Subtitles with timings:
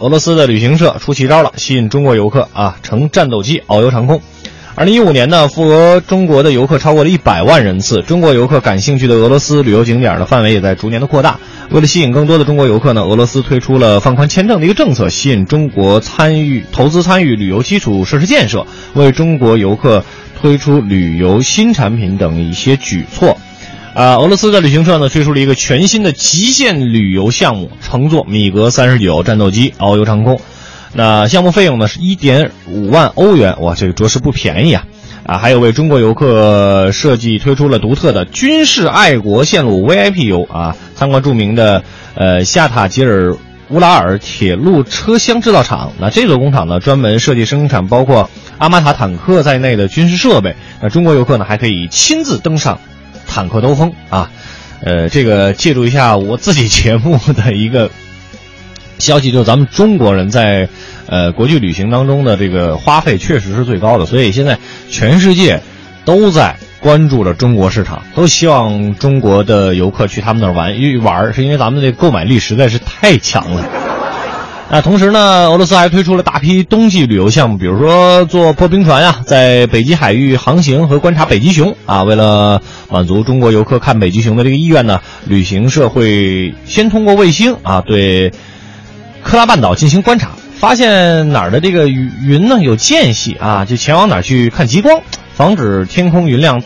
[0.00, 4.20] 俄罗斯的旅行社出奇招了，吸引中国游客啊，乘战斗机遨游长空。
[4.74, 11.38] 二零一五年呢，赴俄中国的游客超过了一百万人次，中国游客感兴趣的俄罗斯旅游景点的范围也在逐年的扩大。
[11.70, 20.04] 为了吸引更多的中国游客呢，俄罗斯推出了放宽签证的一个政策，吸引中国参与投资参与旅游基础设施建设，为中国游客
[20.40, 23.38] 推出旅游新产品等一些举措。
[23.94, 30.40] 啊，俄罗斯的旅行社呢推出了一个全新的极限旅游项目，乘坐米格三十九战斗机遨游长空。
[30.94, 34.84] 那项目费用呢是一点五万欧元，哇，这个着实不便宜啊！
[35.24, 41.84] 啊，还有为中国游客设计推出了独特的军事爱国线路 VIP 游啊，参观著名的
[42.16, 43.36] 呃夏塔吉尔
[43.68, 45.92] 乌拉尔铁路车厢制造厂。
[46.00, 50.56] 那这座工厂呢专门设计生产包括阿玛塔坦克在内的军事设备。
[50.82, 52.80] 那中国游客呢还可以亲自登上。
[53.34, 54.30] 坦克兜风啊，
[54.80, 57.90] 呃，这个借助一下我自己节目的一个
[59.00, 60.68] 消息，就是咱们中国人在
[61.06, 64.56] 呃国际旅行当中的这个花费确实是最高的，所以现在
[64.88, 65.60] 全世界
[66.04, 73.83] 都在关注着中国市场，都希望中国的游客去他们那儿玩，因为玩是因为咱们的购买力实在是太强了。
[74.70, 82.02] 那同时呢，俄罗斯还推出了大批冬季旅游项目，比如说坐破冰船呀，在北极海域航行和观察北极熊啊。
[82.02, 88.32] 为了满足中国游客看北极熊的这个意愿呢，旅行社会先通过卫星啊对
[89.22, 95.02] 科拉半岛进行观察，发现哪儿的这个云呢有间隙啊，就前往哪儿去看极光，
[95.34, 96.62] 防止天空云量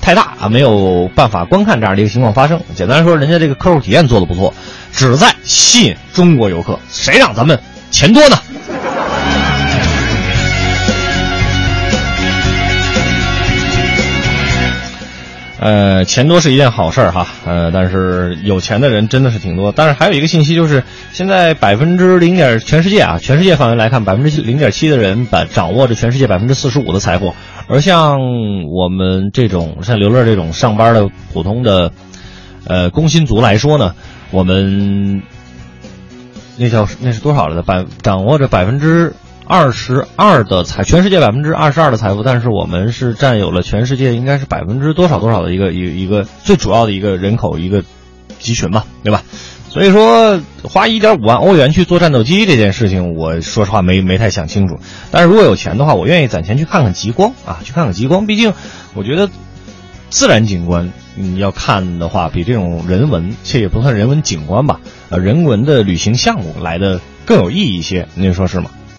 [0.00, 2.60] 太大啊没有办法观看这样的一个情况发生。
[2.74, 4.52] 简单说，人家这个客户体验做的不错。
[4.92, 7.58] 旨在吸引中国游客，谁让咱们
[7.90, 8.36] 钱多呢？
[15.62, 19.70] 呃，钱多是一件好事儿哈，呃，但是有钱的人真的是挺多。
[19.70, 27.36] 但是还有一个信息就是，现在百分之零点全世界啊，全世界范围来看，百分之零点七的人把掌握着全世界百分之四十五的财富，
[27.70, 28.18] 而像
[28.66, 31.92] 我们这种像刘乐这种上班的普通的
[32.66, 33.94] 呃工薪族来说呢。
[34.32, 35.24] 我们
[36.56, 37.64] 那叫那是多少来的？
[37.64, 39.12] 百掌握着百分之
[39.44, 47.82] 二十二的财，全世界百分之二十二的财富，但是我们是占有了全世界应该是百分之多少多少的一个一一个最主要的一个人口一个
[48.38, 49.24] 集群吧，对吧？
[49.70, 54.78] 所以说花一点五万欧元去做战斗机这件事情，我说实话没没太想清楚。
[55.10, 58.26] 但是如果有钱的话，我愿意攒钱去看看极光啊，去看看极光。
[58.26, 58.52] 毕竟
[58.94, 59.30] 我觉得
[60.10, 60.92] 自然景观。
[61.16, 64.80] 你要看的话，比这种人文，这也不算人文景观吧，
[65.10, 68.70] 呃，人文的旅行项目来的更有意义一些，您说是吗？